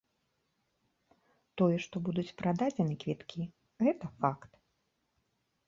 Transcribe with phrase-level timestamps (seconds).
[1.61, 3.41] Тое, што будуць прададзены квіткі,
[3.85, 4.51] гэта факт.